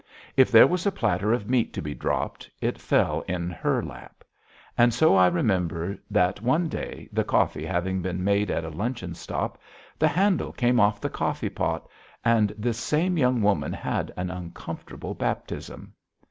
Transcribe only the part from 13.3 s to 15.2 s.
woman had an uncomfortable